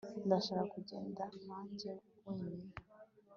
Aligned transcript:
ndashaka 0.25 0.63
kugenda 0.73 1.23
nkanjye 1.43 1.91
wenyine 2.23 2.73